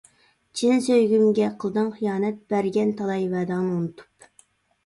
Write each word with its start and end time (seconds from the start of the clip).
چىن 0.59 0.79
سۆيگۈمگە 0.85 1.49
قىلدىڭ 1.63 1.91
خىيانەت، 1.97 2.39
بەرگەن 2.55 2.95
تالاي 3.03 3.29
ۋەدەڭنى 3.37 3.75
ئۇنتۇپ. 3.77 4.31